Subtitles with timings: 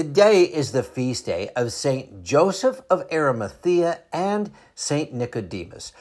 [0.00, 5.92] Today is the feast day of Saint Joseph of Arimathea and Saint Nicodemus.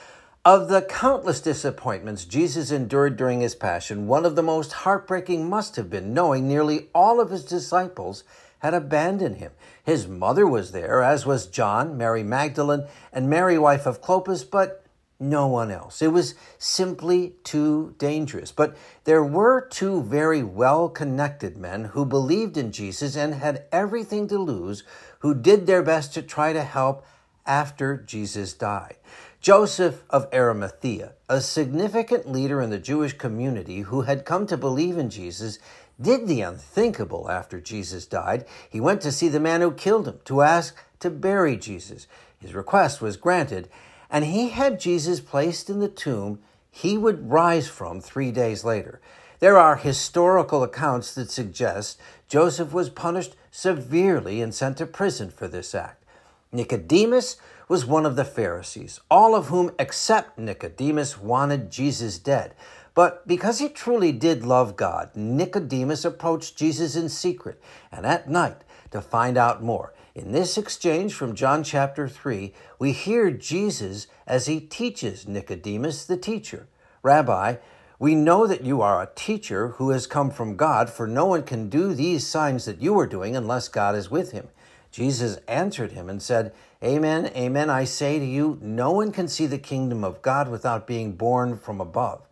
[0.46, 5.75] Of the countless disappointments Jesus endured during his passion, one of the most heartbreaking must
[5.75, 8.23] have been knowing nearly all of his disciples
[8.59, 9.52] had abandoned him.
[9.84, 14.79] His mother was there, as was John, Mary Magdalene, and Mary, wife of Clopas, but
[15.20, 16.02] no one else.
[16.02, 18.52] It was simply too dangerous.
[18.52, 24.28] But there were two very well connected men who believed in Jesus and had everything
[24.30, 24.84] to lose,
[25.20, 27.05] who did their best to try to help
[27.46, 28.96] after Jesus died.
[29.41, 34.98] Joseph of Arimathea, a significant leader in the Jewish community who had come to believe
[34.98, 35.60] in Jesus,
[35.99, 38.46] did the unthinkable after Jesus died.
[38.70, 42.08] He went to see the man who killed him to ask to bury Jesus.
[42.38, 43.70] His request was granted,
[44.09, 46.40] and he had Jesus placed in the tomb
[46.72, 49.02] he would rise from three days later.
[49.40, 55.48] There are historical accounts that suggest Joseph was punished severely and sent to prison for
[55.48, 56.04] this act.
[56.52, 57.38] Nicodemus
[57.68, 62.54] was one of the Pharisees, all of whom, except Nicodemus, wanted Jesus dead.
[62.93, 68.63] But because he truly did love God, Nicodemus approached Jesus in secret and at night
[68.91, 69.93] to find out more.
[70.15, 76.17] In this exchange from John chapter 3, we hear Jesus as he teaches Nicodemus, the
[76.17, 76.67] teacher
[77.01, 77.55] Rabbi,
[77.97, 81.43] we know that you are a teacher who has come from God, for no one
[81.43, 84.47] can do these signs that you are doing unless God is with him.
[84.91, 86.53] Jesus answered him and said,
[86.83, 90.87] Amen, amen, I say to you, no one can see the kingdom of God without
[90.87, 92.25] being born from above.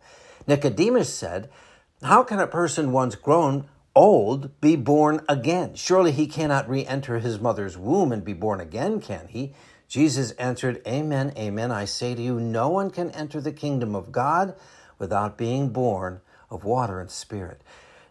[0.46, 1.50] Nicodemus said,
[2.02, 3.68] How can a person once grown
[3.98, 5.74] old be born again?
[5.74, 9.52] Surely he cannot re enter his mother's womb and be born again, can he?
[9.88, 11.72] Jesus answered, Amen, amen.
[11.72, 14.54] I say to you, no one can enter the kingdom of God
[15.00, 17.60] without being born of water and spirit.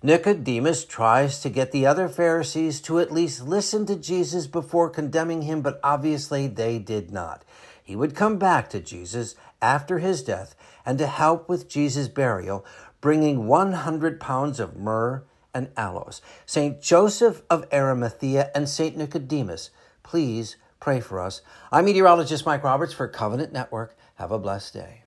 [0.03, 5.43] Nicodemus tries to get the other Pharisees to at least listen to Jesus before condemning
[5.43, 7.45] him, but obviously they did not.
[7.81, 10.53] He would come back to Jesus after his death
[10.85, 12.65] and to help with Jesus' burial,
[12.99, 15.23] bringing 100 pounds of myrrh
[15.57, 16.21] and aloes.
[16.45, 16.79] St.
[16.79, 18.95] Joseph of Arimathea and St.
[18.95, 19.71] Nicodemus,
[20.03, 21.41] please pray for us.
[21.71, 23.97] I'm meteorologist Mike Roberts for Covenant Network.
[24.15, 25.06] Have a blessed day.